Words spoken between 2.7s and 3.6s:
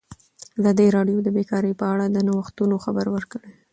خبر ورکړی.